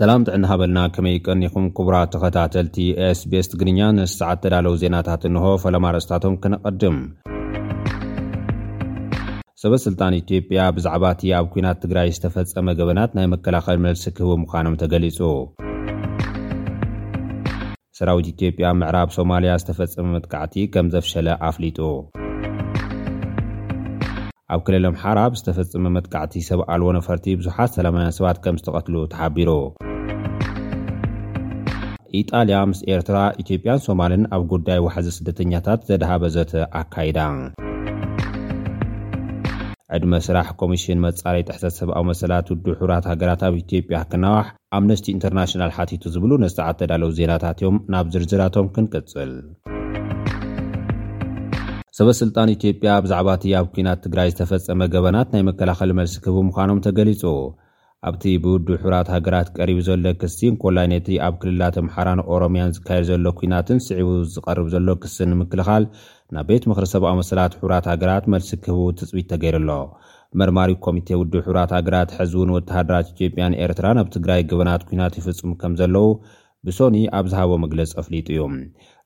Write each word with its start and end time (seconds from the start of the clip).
ሰላም 0.00 0.24
ጥዕና 0.26 0.44
ሃበልና 0.50 0.80
ከመይ 0.94 1.14
ይቀኒኹም 1.18 1.64
ክቡራት 1.76 2.10
ተኸታተልቲ 2.14 2.76
sቤስ 3.20 3.46
ትግርኛ 3.52 3.78
ንስሰዓት 3.96 4.38
ተዳለዉ 4.42 4.74
ዜናታት 4.82 5.22
እንሆ 5.28 5.44
ፈላማ 5.62 5.84
ርእስታቶም 5.94 6.34
ክነቐድም 6.42 6.98
ሰበስልጣን 9.62 10.16
ኢትዮጵያ 10.20 10.66
ብዛዕባ 10.76 11.04
እቲ 11.16 11.22
ኣብ 11.38 11.48
ኲናት 11.54 11.80
ትግራይ 11.84 12.12
ዝተፈጸመ 12.18 12.74
ገበናት 12.80 13.14
ናይ 13.18 13.26
መከላኸል 13.34 13.80
መልሲ 13.86 14.04
ክህቡ 14.18 14.30
ምዃኖም 14.42 14.76
ተገሊጹ 14.82 15.18
ሰራዊት 18.00 18.28
ኢትዮጵያ 18.34 18.70
ምዕራብ 18.82 19.10
ሶማልያ 19.18 19.54
ዝተፈጸመ 19.64 20.06
መጥቃዕቲ 20.18 20.56
ከም 20.76 20.88
ዘፍሸለ 20.96 21.28
ኣፍሊጡ 21.50 21.80
ኣብ 24.54 24.60
ክልል 24.66 24.84
ምሓራ 24.94 25.18
ዝተፈጸመ 25.42 25.84
መጥቃዕቲ 25.98 26.34
ሰብኣልዎ 26.52 26.86
ነፈርቲ 27.00 27.26
ብዙሓት 27.42 27.72
ሰላማውያን 27.78 28.16
ሰባት 28.20 28.38
ከም 28.46 28.56
ዝተቐትሉ 28.62 28.96
ተሓቢሩ 29.12 29.50
ይጣልያ 32.18 32.58
ምስ 32.68 32.78
ኤርትራ 32.92 33.16
ኢትዮጵያን 33.42 33.80
ሶማልን 33.86 34.22
ኣብ 34.36 34.42
ጕዳይ 34.50 34.78
ዋሕዚ 34.84 35.08
ስደተኛታት 35.16 35.80
ዘድሃበዘቲ 35.88 36.52
ኣካይዳ 36.80 37.18
ዕድመ 39.96 40.12
ስራሕ 40.26 40.46
ኮሚሽን 40.60 41.02
መጻለይ 41.04 41.42
ጥሕተት 41.48 41.74
ሰብኣዊ 41.80 42.02
መሰላት 42.10 42.48
ዱ 42.64 42.72
ሑራት 42.80 43.04
ሃገራት 43.10 43.42
ኣብ 43.48 43.54
ኢትዮጵያ 43.62 43.98
ክነዋሕ 44.10 44.46
ኣምነስቲ 44.78 45.06
ኢንተርናሽናል 45.16 45.72
ሓቲቱ 45.76 46.04
ዝብሉ 46.14 46.30
ነስቲዓተዳለው 46.46 47.12
ዜናታት 47.18 47.60
እዮም 47.62 47.76
ናብ 47.94 48.08
ዝርዝራቶም 48.16 48.68
ክንቅጽል 48.76 49.32
ሰበ 51.98 52.08
ስልጣን 52.22 52.52
ኢትዮጵያ 52.56 52.90
ብዛዕባ 53.06 53.28
እቲያብ 53.38 53.68
ኲናት 53.76 54.02
ትግራይ 54.06 54.28
ዝተፈጸመ 54.34 54.82
ገበናት 54.96 55.30
ናይ 55.36 55.44
መከላኸሊ 55.52 55.92
መልሲ 56.00 56.16
ክህቡ 56.26 56.38
ምዃኖም 56.50 56.82
ተገሊጹ 56.88 57.22
ኣብቲ 58.08 58.24
ብውዱብ 58.42 58.66
ሕብራት 58.80 59.08
ሃገራት 59.12 59.48
ቀሪቡ 59.56 59.78
ዘሎ 59.86 60.04
ክሲን 60.22 60.54
ኰላይነይቲ 60.66 61.08
ኣብ 61.26 61.34
ክልላት 61.42 61.76
ኣምሓራን 61.80 62.20
ኦሮምያን 62.34 62.74
ዝካየድ 62.76 63.04
ዘሎ 63.08 63.26
ኲናትን 63.38 63.78
ስዒቡ 63.86 64.08
ዝቐርብ 64.34 64.66
ዘሎ 64.74 64.86
ክስ 65.02 65.14
ንምክልኻል 65.30 65.84
ናብ 66.36 66.46
ቤት 66.50 66.64
ምኽሪ 66.70 66.86
ሰብኣ 66.92 67.10
መሰላት 67.20 67.56
ሕቡራት 67.58 67.88
ሃገራት 67.92 68.26
መልሲ 68.34 68.50
ክህቡ 68.64 68.84
ትፅቢት 68.98 69.28
ተገይሩ 69.32 69.56
ኣሎ 69.60 69.70
መርማሪ 70.40 70.70
ኮሚቴ 70.86 71.08
ውዱ 71.22 71.32
ሕብራት 71.46 71.70
ሃገራት 71.78 72.10
ሕዚ 72.18 72.32
ውን 72.42 72.54
ወተሃደራት 72.56 73.08
ኢትዮጵያን 73.14 73.58
ኤርትራ 73.66 73.86
ኣብ 74.02 74.08
ትግራይ 74.16 74.40
ገበናት 74.52 74.84
ኲናት 74.90 75.16
ይፍጹም 75.20 75.54
ከም 75.62 75.74
ዘለዉ 75.82 76.06
ብሶኒ 76.68 76.96
ኣብ 77.18 77.26
ዝሃቦ 77.32 77.50
መግለጽ 77.64 77.90
ኣፍሊጡ 78.02 78.26
እዩ 78.36 78.42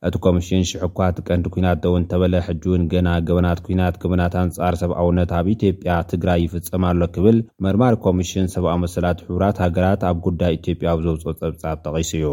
እቲ 0.08 0.14
ኮሚሽን 0.24 0.62
ሽሕኳ 0.70 0.98
ት 1.16 1.24
ቀንዲ 1.28 1.44
ኩናት 1.54 1.78
ደውን 1.82 2.04
ተበለ 2.10 2.34
ሕጂውን 2.46 2.82
ገና 2.92 3.08
ገበናት 3.26 3.58
ኩናት 3.66 3.94
ገበናትንፃር 4.02 4.74
ሰብ 4.80 4.92
ኣውነት 5.02 5.32
ኣብ 5.38 5.46
ኢትዮጵያ 5.54 5.98
ትግራይ 6.12 6.40
ይፍፀም 6.46 6.84
ኣሎ 6.88 7.00
ክብል 7.16 7.36
መርማሪ 7.66 7.96
ኮሚሽን 8.06 8.48
ሰብኣ 8.54 8.72
መሰላት 8.84 9.20
ሕቡራት 9.26 9.58
ሃገራት 9.64 10.02
ኣብ 10.10 10.16
ጉዳይ 10.26 10.52
ኢትዮጵያ 10.58 10.88
ኣብ 10.94 11.02
ዘውፅኦ 11.06 11.34
ፀብጻብ 11.42 11.76
ተቒሱ 11.86 12.10
እዩ 12.20 12.30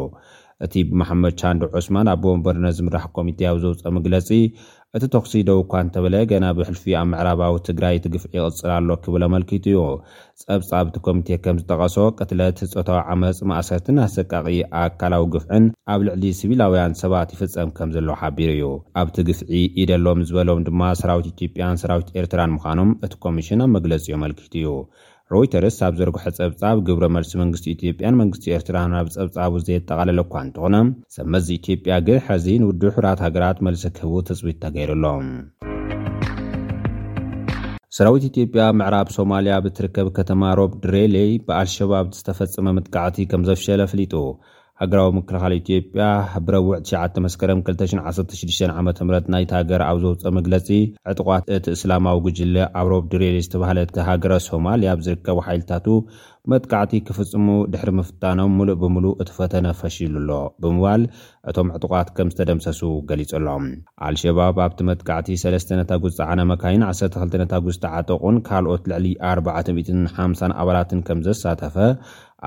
እቲ 0.65 0.73
ብመሓመድ 0.87 1.33
ቻንዱ 1.41 1.61
ዑስማን 1.79 2.07
ኣ 2.13 2.15
ቦወንበርነ 2.23 2.65
ዝምራሕ 2.77 3.05
ኮሚቴ 3.17 3.39
ኣብ 3.51 3.57
ዘውፀኦ 3.65 3.91
መግለፂ 3.97 4.29
እቲ 4.97 5.03
ተክሲ 5.13 5.31
ደው 5.47 5.57
እኳ 5.63 5.73
እንተበለ 5.83 6.15
ገና 6.29 6.45
ብሕልፊ 6.57 6.83
ኣብ 6.99 7.07
ምዕራባዊ 7.09 7.55
ትግራይ 7.67 7.95
እቲ 7.97 8.05
ግፍዒ 8.13 8.31
ይቕፅላሎ 8.37 8.87
ክብል 9.03 9.23
ኣመልኪቱ 9.27 9.65
እዩ 9.71 9.81
ጸብፃ 10.41 10.69
ብ 10.85 10.87
ቲ 10.95 10.99
ኮሚቴ 11.07 11.27
ከም 11.43 11.57
ዝጠቐሶ 11.61 11.97
ቅትለት 12.19 12.61
ህፆታዊ 12.63 13.01
ዓመፅ 13.13 13.39
ማእሰርቲ 13.51 13.87
ኣሰቃቒ 14.05 14.47
ኣካላዊ 14.83 15.23
ግፍዕን 15.35 15.67
ኣብ 15.95 16.01
ልዕሊ 16.07 16.23
ሲቪላውያን 16.39 16.97
ሰባት 17.03 17.29
ይፍፀም 17.35 17.71
ከም 17.79 17.91
ዘለዉ 17.97 18.15
ሓቢሩ 18.23 18.49
እዩ 18.55 18.65
ኣብቲ 19.01 19.17
ግፍዒ 19.29 19.51
ኢደሎም 19.83 20.23
ዝበሎም 20.29 20.63
ድማ 20.69 20.81
ሰራዊት 21.03 21.29
ኢትዮጵያን 21.33 21.81
ሰራዊት 21.83 22.09
ኤርትራን 22.21 22.53
ምዃኖም 22.57 22.91
እቲ 23.07 23.13
ኮሚሽን 23.27 23.63
ኣብ 23.67 23.71
መግለፂኡ 23.77 24.11
ኣመልኪቱ 24.19 24.53
እዩ 24.63 24.67
ሮይተርስ 25.33 25.75
ኣብ 25.85 25.93
ዘርግሖ 25.99 26.23
ጸብጻብ 26.37 26.77
ግብረ 26.85 27.03
መልሲ 27.15 27.31
መንግስቲ 27.41 27.65
ኢትዮጵያን 27.73 28.15
መንግስቲ 28.21 28.45
ኤርትራ 28.55 28.77
ናብ 28.93 29.07
ጸብጻቡ 29.15 29.53
ዘየጠቓለለኳ 29.65 30.31
እንትኾነ 30.45 30.75
ዘመዚ 31.15 31.47
ኢትዮጵያ 31.57 31.95
ግን 32.07 32.17
ሐዚ 32.27 32.45
ንውዱ 32.61 32.81
ሑራት 32.95 33.19
ሃገራት 33.25 33.59
መልሲ 33.67 33.83
ክህቡ 33.97 34.15
ተፅቢት 34.29 34.57
ተገይሩሎም 34.63 35.27
ሰራዊት 37.97 38.25
ኢትዮጵያ 38.31 38.63
ምዕራብ 38.79 39.07
ሶማልያ 39.17 39.53
ብትርከብ 39.65 40.09
ከተማ 40.17 40.41
ሮብድሬለይ 40.61 41.31
ብኣልሸባብ 41.49 42.09
ዝተፈጸመ 42.19 42.65
ምጥቃዕቲ 42.77 43.19
ከም 43.33 43.45
ዘፍሸለ 43.51 43.81
ፍሊጡ 43.93 44.13
ሃገራዊ 44.81 45.07
ምክልኻል 45.15 45.53
ኢትዮጵያ 45.59 46.03
ብረዊዕ 46.47 46.75
9 46.89 47.23
መስከረ 47.25 47.49
216 47.61 48.61
ዓም 48.75 49.09
ናይቲ 49.33 49.51
ሃገር 49.59 49.81
ኣብ 49.89 49.97
ዘውፀ 50.03 50.23
መግለፂ 50.37 50.67
ዕጥቋት 51.11 51.45
እቲ 51.55 51.65
እስላማዊ 51.77 52.19
ግጅለ 52.27 52.55
ኣብ 52.79 52.87
ሮብ 52.93 53.05
ድሬል 53.13 53.35
ዝተባሃለቲ 53.45 53.95
ሃገረ 54.09 54.33
ሶማልያ 54.49 54.93
ብ 54.99 55.05
ዝርከቡ 55.07 55.37
ሓይልታቱ 55.47 55.85
መጥቃዕቲ 56.51 56.93
ክፍጽሙ 57.07 57.47
ድሕሪ 57.73 57.89
ምፍጣኖም 57.97 58.51
ሙሉእ 58.59 58.75
ብምሉእ 58.81 59.15
እቲ 59.23 59.29
ፈተነ 59.37 59.67
ፈሺሉ 59.79 60.13
ኣሎ 60.21 60.31
ብምባል 60.63 61.01
እቶም 61.49 61.67
ዕጡቓት 61.77 62.07
ከም 62.17 62.29
ዝተደምሰሱ 62.33 62.79
ገሊጹ 63.09 63.31
ኣሎ 63.39 63.47
ኣልሸባብ 64.07 64.57
ኣብቲ 64.65 64.79
መጥቃዕቲ 64.89 65.27
ሰለስተነታጉስዓነ 65.43 66.39
መካይን 66.51 66.83
12ታጉስቲ 66.91 67.83
ዓጠቑን 67.99 68.37
ካልኦት 68.47 68.85
ልዕሊ 68.91 69.05
450 69.33 70.49
ኣባላትን 70.63 71.01
ከም 71.09 71.21
ዘሳተፈ 71.27 71.75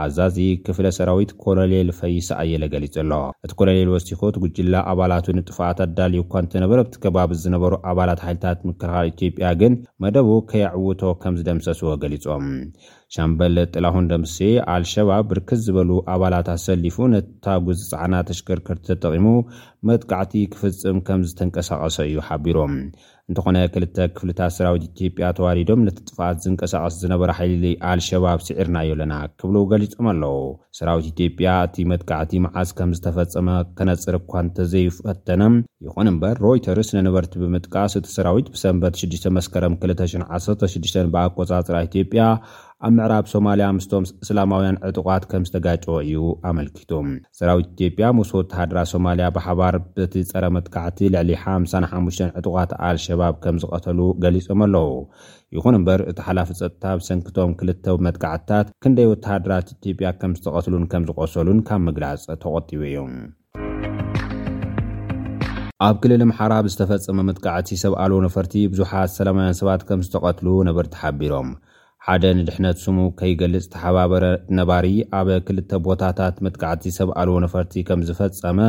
ኣዛዚ 0.05 0.37
ክፍለ 0.67 0.87
ሰራዊት 0.97 1.33
ኮሎኔል 1.45 1.89
ፈይስ 1.99 2.29
ኣየለ 2.43 2.63
ገሊጹ 2.75 2.95
ኣሎ 3.03 3.11
እቲ 3.47 3.53
ኮሎኔል 3.61 3.89
ወሲኮ 3.95 4.23
እቲ 4.31 4.37
ጕጅላ 4.45 4.75
ኣባላትንጥፋኣት 4.93 5.81
ኣዳልዩ 5.87 6.21
እኳ 6.25 6.35
እንተነበረ 6.45 6.79
ብቲ 6.87 6.95
ከባቢ 7.03 7.31
ዝነበሩ 7.43 7.73
ኣባላት 7.91 8.23
ሓይልታት 8.27 8.61
ምክልኻል 8.69 9.11
ኢትጵያ 9.11 9.51
ግን 9.63 9.75
መደቡ 10.05 10.29
ከይዕውቶ 10.53 11.03
ከም 11.25 11.37
ዝደምሰስዎ 11.41 11.93
ገሊጾም 12.05 12.47
ሻምበል 13.15 13.57
ጥላሁ 13.73 13.95
ንደ 14.05 14.15
ምስ 14.23 14.35
ኣልሸባብ 14.75 15.25
ብርክስ 15.31 15.59
ዝበሉ 15.65 15.91
ኣባላት 16.13 16.47
ኣሰሊፉ 16.57 16.97
ነታጉዝ 17.15 17.81
ፃዕና 17.91 18.15
ተሽከርከርቲ 18.29 18.85
ተጠቒሙ 18.91 19.27
መጥቃዕቲ 19.89 20.33
ክፍፅም 20.53 20.99
ከም 21.07 21.21
ዝተንቀሳቐሰ 21.31 21.97
እዩ 22.09 22.19
ሓቢሮም 22.29 22.73
እንትኾነ 23.31 23.59
ክልተ 23.75 23.99
ክፍልታት 24.17 24.53
ሰራዊት 24.57 24.85
ኢትዮጵያ 24.89 25.27
ተዋዲዶም 25.37 25.83
ነቲጥፋት 25.89 26.39
ዝንቀሳቐስ 26.45 26.95
ዝነበረ 27.03 27.31
ሓይሊለ 27.39 27.67
ኣልሸባብ 27.91 28.41
ስዒርናዮ 28.47 28.91
ኣለና 28.97 29.15
ክብሎ 29.41 29.57
ገሊፆም 29.73 30.09
ኣለዉ 30.13 30.33
ሰራዊት 30.79 31.07
ኢትዮጵያ 31.13 31.51
እቲ 31.69 31.77
መጥቃዕቲ 31.93 32.33
መዓዝ 32.47 32.71
ከም 32.79 32.91
ዝተፈፀመ 32.99 33.49
ከነፅር 33.81 34.17
እኳ 34.23 34.33
እንተዘይፈተነ 34.47 35.43
ይኹን 35.87 36.11
እምበር 36.15 36.37
ሮይተርስ 36.49 36.91
ንንበርቲ 36.99 37.35
ብምጥቃስ 37.45 37.95
እቲ 38.01 38.09
ሰራዊት 38.17 38.49
ብሰንበት 38.57 38.97
6 39.07 39.33
መስከረ 39.39 39.65
216 39.73 41.01
ብኣቆፃጽራ 41.15 41.77
ኢትዮጵያ 41.91 42.23
ኣብ 42.87 42.93
ምዕራብ 42.99 43.25
ሶማልያ 43.33 43.67
ምስቶም 43.75 44.05
እስላማውያን 44.25 44.79
ዕጡቃት 44.89 45.25
ከም 45.31 45.43
ዝተጋጨወ 45.49 45.97
እዩ 46.07 46.21
ኣመልኪቱ 46.49 46.91
ስራዊት 47.39 47.67
ኢትዮጵያ 47.75 48.07
ሙስ 48.19 48.31
ወተሃደራ 48.39 48.79
ሶማልያ 48.93 49.27
ብሓባር 49.37 49.77
በቲ 49.99 50.15
ፀረ 50.31 50.45
መጥካዕቲ 50.57 50.99
ልዕሊ 51.15 51.31
55 51.45 52.25
ዕጡቃት 52.41 52.73
ኣልሸባብ 52.89 53.37
ከም 53.45 53.59
ዝቐተሉ 53.65 54.01
ገሊፆም 54.25 54.63
ኣለዉ 54.67 54.89
ይኹን 55.57 55.79
እምበር 55.81 56.03
እቲ 56.13 56.19
ሓላፈ 56.29 56.49
ፀጥታ 56.61 56.85
ብሰንኪቶም 57.01 57.53
ክልተ 57.63 57.87
መጥካዕትታት 58.07 58.67
ክንደይ 58.85 59.09
ወተሃደራት 59.13 59.71
ኢትዮጵያ 59.79 60.11
ከም 60.23 60.35
ዝተቐትሉን 60.41 60.87
ከም 60.95 61.07
ዝቆሰሉን 61.11 61.61
ካብ 61.69 61.83
ምግላፅ 61.89 62.25
ተቆጢቡ 62.45 62.83
እዩ 62.93 63.07
ኣብ 65.89 65.97
ክልል 66.05 66.23
ምሓራ 66.33 66.53
ብዝተፈፀመ 66.69 67.19
መጥካዕቲ 67.31 67.71
ሰብኣል 67.85 68.13
ነፈርቲ 68.27 68.53
ብዙሓት 68.75 69.13
ሰላማውያን 69.19 69.59
ሰባት 69.63 69.85
ከም 69.91 70.03
ዝተቐትሉ 70.09 70.49
ነበርቲ 70.71 70.95
ሓቢሮም 71.05 71.49
ሓደ 72.07 72.25
ንድሕነት 72.39 72.77
ስሙ 72.85 72.99
ከይገልጽ 73.19 73.65
ተሓባበረ 73.73 74.25
ነባሪ 74.59 74.87
ኣብ 75.19 75.29
ክልተ 75.47 75.71
ቦታታት 75.87 76.37
ምጥቃዕቲ 76.45 76.85
ሰብኣልዎ 76.97 77.35
ነፈርቲ 77.45 77.75
ከም 77.89 78.01
ዝፈፀመ 78.09 78.61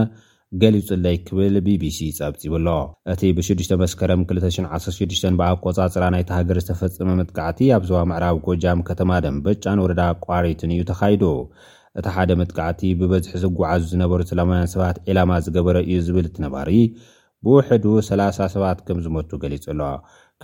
ገሊጹኣለይ 0.61 1.16
ክብል 1.27 1.55
bቢሲ 1.67 1.99
ጸብፂብሎ 2.17 2.67
እቲ 3.11 3.22
ብ6 3.38 3.73
መስከረ 3.83 4.09
216 4.23 5.25
ብኣቆጻጽራ 5.39 6.03
ናይቲ 6.16 6.29
ሃገር 6.38 6.59
ዝተፈፀመ 6.66 7.09
ምጥቃዕቲ 7.22 7.59
ኣብዞባ 7.78 8.02
ምዕራብ 8.11 8.37
ጎጃም 8.47 8.84
ከተማ 8.90 9.11
ደንበ 9.25 9.47
ጫን 9.63 9.81
ወረዳ 9.85 10.03
ቋሪትን 10.28 10.73
እዩ 10.75 10.84
ተኻይዱ 10.91 11.23
እቲ 12.02 12.05
ሓደ 12.17 12.29
ምጥቃዕቲ 12.41 12.81
ብበዝሒ 12.99 13.34
ዝዓዙ 13.46 13.81
ዝነበሩ 13.93 14.22
ስለማውያን 14.34 14.69
ሰባት 14.75 14.97
ዒላማ 15.09 15.31
ዝገበረ 15.47 15.79
እዩ 15.90 15.97
ዝብል 16.09 16.25
እቲ 16.31 16.37
ነባሪ 16.46 16.69
ብውሕዱ 17.46 17.85
30 18.11 18.46
ሰባት 18.58 18.78
ከም 18.87 18.99
ዝመቱ 19.08 19.29
ገሊጹ 19.46 19.66
ኣሎ 19.73 19.81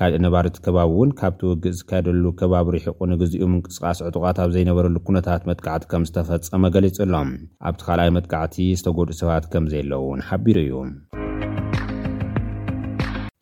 ካልእ 0.02 0.22
ነባርት 0.24 0.58
ከባብ 0.66 0.90
እውን 0.92 1.10
ካብቲውግእ 1.20 1.74
ዝካየደሉ 1.78 2.26
ከባቢ 2.40 2.68
ሪሕቁ 2.76 2.98
ንግዜኡ 3.14 3.42
ምንቅስቃስ 3.54 3.98
ዕጡቓት 4.08 4.38
ኣብ 4.44 4.50
ዘይነበረሉ 4.56 4.96
ኩነታት 5.08 5.42
መጥካዕቲ 5.50 5.84
ከም 5.92 6.04
ዝተፈፀመ 6.08 6.64
ገሊጹኣሎም 6.76 7.30
ኣብቲ 7.70 7.82
ካልኣይ 7.88 8.12
መጥካዕቲ 8.18 8.56
ዝተጎዱኡ 8.80 9.18
ሰባት 9.22 9.48
ከምዘየለዉ 9.54 10.02
ውን 10.12 10.22
ሓቢሩ 10.30 10.58
እዩ 10.64 10.74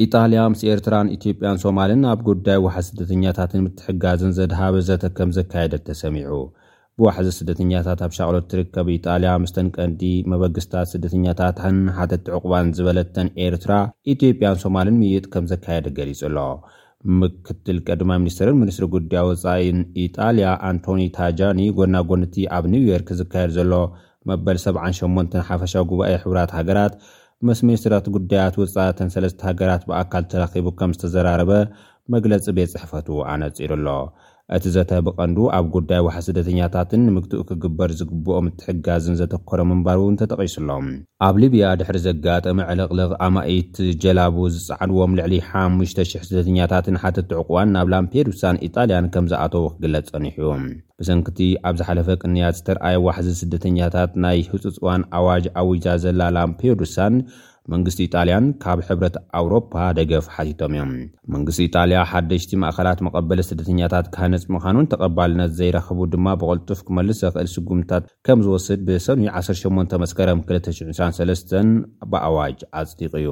ኢጣልያ 0.06 0.40
ምስ 0.54 0.64
ኤርትራን 0.74 1.14
ኢትዮጵያን 1.18 1.62
ሶማልን 1.66 2.02
ኣብ 2.14 2.20
ጉዳይ 2.30 2.60
ውሓ 2.66 2.76
ስደተኛታትን 2.90 3.64
ምትሕጋዝን 3.68 4.34
ዘድሃበ 4.40 4.76
ዘተ 4.90 5.06
ከም 5.20 5.30
ዘካየደት 5.40 5.86
ተሰሚዑ 5.90 6.34
ብዋሕዚ 7.02 7.28
ስደተኛታት 7.38 8.00
ኣብ 8.04 8.12
ሻቅሎት 8.18 8.46
ትርከብ 8.52 8.88
ኢጣልያ 8.94 9.32
ምስተንቀዲ 9.44 10.02
መበግስታት 10.32 10.88
ስደተኛታትን 10.94 11.76
ሓተቲ 11.98 12.24
ዕቑባን 12.38 12.72
ዝበለተን 12.78 13.28
ኤርትራ 13.46 13.74
ኢትዮጵያን 14.14 14.60
ሶማልን 14.64 14.96
ምይይጥ 15.02 15.26
ከም 15.34 15.46
ዘካየደ 15.52 15.88
ገሊጹ 15.98 16.22
ኣሎ 16.30 16.38
ምክትል 17.22 17.78
ቀድማ 17.88 18.10
ሚኒስትርን 18.24 18.58
ምኒስትሪ 18.62 18.86
ጉዳይ 18.96 19.24
ወፃኢን 19.30 19.80
ኢጣልያ 20.04 20.48
ኣንቶኒ 20.70 21.04
ታጃኒ 21.18 21.60
ጎናጎንቲ 21.80 22.36
ኣብ 22.58 22.66
ኒው 22.74 22.84
ዮርክ 22.90 23.12
ዝካየድ 23.20 23.52
ዘሎ 23.58 23.74
መበል 24.32 24.58
78 24.66 25.38
ሓፈሻዊ 25.50 25.84
ጉባኤ 25.92 26.16
ሕብራት 26.24 26.54
ሃገራት 26.60 26.96
ምስ 27.50 27.60
ሚኒስትራት 27.68 28.08
ጉዳያት 28.16 28.56
ውፃተን 28.62 29.12
3ለስተ 29.18 29.42
ሃገራት 29.50 29.84
ብኣካል 29.92 30.24
ተራኺቡ 30.32 30.68
ከም 30.80 30.92
ዝተዘራረበ 30.98 31.52
መግለፂ 32.16 32.44
ቤት 32.58 32.70
ጽሕፈቱ 32.76 33.08
ኣነጺሩ 33.34 33.72
ኣሎ 33.80 33.88
እቲ 34.56 34.66
ዘተብቐንዱ 34.74 35.38
ኣብ 35.56 35.66
ጉዳይ 35.74 36.02
ዋሓ 36.06 36.18
ስደተኛታትን 36.26 37.02
ንምግትኡ 37.08 37.42
ክግበር 37.48 37.90
ዝግብኦም 38.00 38.46
ምትሕጋዝን 38.48 39.18
ዘተኮሮ 39.22 39.60
ምንባር 39.72 39.98
እውን 40.02 40.16
ተጠቒሱ 40.22 40.56
ሎም 40.70 40.86
ኣብ 41.28 41.36
ሊብያ 41.44 41.72
ድሕሪ 41.80 41.98
ዘጋጠሚ 42.06 42.60
ዕለቕልቕ 42.74 43.10
ኣማኢት 43.26 43.74
ጀላቡ 44.04 44.38
ዝፃዕድዎም 44.68 45.18
ልዕሊ 45.20 45.34
5,000 45.50 46.22
ስደተኛታትን 46.30 47.00
ሓተቲዕቕዋን 47.04 47.74
ናብ 47.78 47.90
ላምፔዱሳን 47.96 48.62
ኢጣልያን 48.70 49.10
ከም 49.16 49.28
ዝኣተዉ 49.34 49.66
ክግለፅ 49.74 50.08
ፀኒሑኡ 50.14 50.56
ብሰንኪቲ 51.02 51.40
ኣብ 51.68 51.76
ዝሓለፈ 51.82 52.08
ቅንያት 52.24 52.58
ዝተርኣየ 52.60 53.04
ዋሕዚ 53.08 53.28
ስደተኛታት 53.42 54.14
ናይ 54.26 54.40
ህፁፅዋን 54.54 55.02
ኣዋጅ 55.20 55.44
ኣውዛ 55.64 55.88
ዘላ 56.06 56.22
ላምፔዱሳን 56.38 57.18
መንግስቲ 57.74 58.00
ኢጣልያን 58.08 58.46
ካብ 58.64 58.80
ሕብረት 58.88 59.16
ኣውሮፓ 59.40 59.72
ደገፍ 59.98 60.26
ሓቲቶም 60.36 60.74
እዮም 60.78 60.92
መንግስቲ 61.34 61.62
ኢጣልያ 61.70 62.00
ሓደሽቲ 62.12 62.52
ማእኸላት 62.64 63.00
መቐበለ 63.06 63.40
ስደተኛታት 63.48 64.06
ካነፅ 64.16 64.44
ምኻኑን 64.56 64.88
ተቐባልነት 64.92 65.52
ዘይረኽቡ 65.60 66.00
ድማ 66.14 66.28
ብቐልጡፍ 66.44 66.82
ክመልስ 66.90 67.20
ዘኽእል 67.24 67.50
ስጉምትታት 67.56 68.06
ከም 68.28 68.40
ዝወስድ 68.46 68.80
ብሰኑይ 68.90 69.30
18 69.40 69.98
መስከረም 70.04 70.42
223 70.54 71.54
ብኣዋጅ 72.14 72.58
ኣጽዲቕ 72.82 73.14
እዩ 73.24 73.30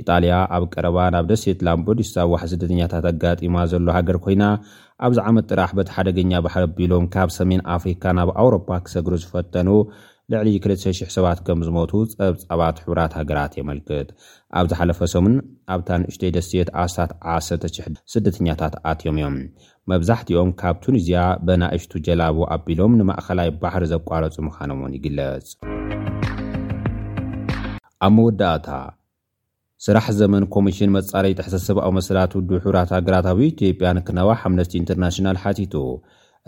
ኢጣልያ 0.00 0.34
ኣብ 0.56 0.62
ቀረባ 0.74 0.98
ናብ 1.14 1.24
ደሴት 1.32 1.58
ላምብዲስ 1.66 2.10
ኣኣዋሓ 2.20 2.42
ስደተኛታት 2.52 3.06
ኣጋጢማ 3.10 3.56
ዘሎ 3.72 3.88
ሃገር 3.96 4.18
ኮይና 4.26 4.44
ኣብዝ 5.06 5.18
ዓመት 5.28 5.44
ጥራሕ 5.52 5.70
በቲ 5.78 5.90
ሓደገኛ 5.96 6.32
ባሕር 6.44 6.62
ኣቢሎም 6.68 7.04
ካብ 7.14 7.30
ሰሜን 7.40 7.60
ኣፍሪካ 7.76 8.02
ናብ 8.18 8.30
ኣውሮፓ 8.42 8.68
ክሰግሩ 8.84 9.12
ዝፈተኑ 9.24 9.68
ልዕሊ 10.32 10.48
2,00 10.64 11.10
ሰባት 11.16 11.38
ከም 11.46 11.60
ዝሞቱ 11.66 11.92
ጸብጻባት 12.12 12.76
ሕቡራት 12.82 13.12
ሃገራት 13.18 13.52
የመልክት 13.58 14.08
ኣብ 14.58 14.66
ዝሓለፈ 14.70 14.98
ሰሙን 15.14 15.34
ኣብታ 15.74 15.88
ንእሽተይ 16.02 16.30
ደስተት 16.36 16.68
ኣት 16.82 16.92
1,00 17.32 17.88
ስደተኛታት 18.12 18.74
ኣትዮም 18.90 19.16
እዮም 19.20 19.36
መብዛሕቲኦም 19.92 20.50
ካብ 20.62 20.76
ቱኒዝያ 20.86 21.18
በናእሽቱ 21.48 21.92
ጀላቡ 22.06 22.38
ኣቢሎም 22.56 22.96
ንማእኸላይ 23.00 23.50
ባሕሪ 23.64 23.84
ዘቋረጹ 23.92 24.36
ምዃኖም 24.46 24.80
እውን 24.82 24.94
ይግለጽ 24.98 25.48
ኣብ 28.06 28.12
መወዳእታ 28.18 28.68
ስራሕ 29.86 30.06
ዘመን 30.22 30.42
ኮሚሽን 30.56 30.90
መጻረይ 30.98 31.32
ተሕሰሰብኣዊ 31.38 31.92
መሰላት 32.00 32.32
ውድ 32.38 32.50
ሕራት 32.64 32.90
ሃገራታብዪ 32.98 33.48
ኢትዮጵያ 33.54 33.88
ንክነዋህ 34.00 34.40
ኣምነስቲ 34.48 34.74
ኢንተርናሽናል 34.82 35.38
ሓቲቱ 35.44 35.74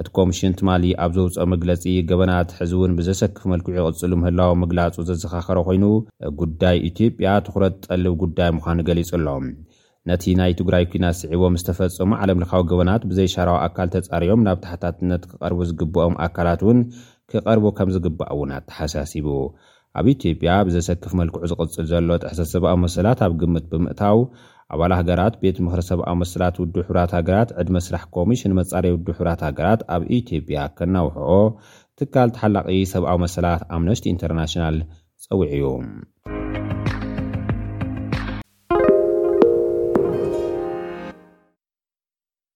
እቲ 0.00 0.08
ኮሚሽን 0.16 0.54
ትማሊ 0.58 0.84
ኣብ 1.04 1.10
ዘውፅኦ 1.16 1.44
መግለፂ 1.52 1.82
ገበናት 2.10 2.48
ሕዚ 2.60 2.72
እውን 2.76 2.92
ብዘሰክፍ 2.98 3.42
መልክዑ 3.50 3.70
ይቕፅሉ 3.76 4.12
ምህላዊ 4.22 4.50
ምግላጹ 4.62 4.94
ዘዘኻኸሮ 5.10 5.58
ኮይኑ 5.68 5.84
ጉዳይ 6.40 6.78
ኢትዮጵያ 6.88 7.32
ትኩረት 7.46 7.74
ጠልብ 7.86 8.14
ጉዳይ 8.22 8.50
ምዃኑ 8.56 8.78
ገሊጹ 8.88 9.10
ኣሎም 9.18 9.44
ነቲ 10.10 10.22
ናይ 10.40 10.52
ትግራይ 10.60 10.84
ኩናት 10.92 11.16
ዝስዒቦም 11.18 11.54
ዝተፈፀሙ 11.60 12.10
ዓለምለኻዊ 12.22 12.62
ገበናት 12.72 13.02
ብዘይሻራዊ 13.10 13.58
ኣካል 13.66 13.88
ተጻሪዮም 13.94 14.42
ናብ 14.46 14.58
ታሕታትነት 14.64 15.22
ክቐርቡ 15.30 15.60
ዝግብኦም 15.68 16.16
ኣካላት 16.26 16.62
እውን 16.66 16.80
ክቐርቡ 17.32 17.64
ከም 17.78 17.92
ዝግባእ 17.94 18.28
እውን 18.34 18.50
ኣተሓሳሲቡ 18.58 19.28
ኣብ 19.98 20.06
ኢትዮጵያ 20.14 20.50
ብዘሰክፍ 20.68 21.10
መልክዑ 21.22 21.40
ዝቕፅል 21.52 21.86
ዘሎ 21.92 22.10
ጥሕሰሰብኣዊ 22.24 22.76
መሰላት 22.84 23.20
ኣብ 23.28 23.32
ግምት 23.42 23.66
ብምእታው 23.72 24.18
ኣባል 24.72 24.92
ሃገራት 24.98 25.34
ቤት 25.40 25.56
ምኽሪ 25.64 25.80
ሰብኣዊ 25.90 26.14
መሰላት 26.22 26.54
ውዲ 26.62 26.76
ሕራት 26.88 27.10
ሃገራት 27.18 27.50
ዕድ 27.62 27.68
መስራሕ 27.76 28.02
ኮሚሽን 28.16 28.54
መጻሪ 28.60 28.84
ውዲ 28.94 29.06
ሕብራት 29.18 29.40
ሃገራት 29.48 29.80
ኣብ 29.96 30.02
ኢትዮጵያ 30.18 30.60
ከነውሕኦ 30.78 31.32
ትካል 31.98 32.28
ተሓላቂ 32.36 32.66
ሰብኣዊ 32.94 33.18
መሰላት 33.24 33.64
ኣምነስቲ 33.78 34.06
ኢንተርናሽናል 34.14 34.78
ጸዊዕ 35.26 35.52
ዩ 35.64 35.66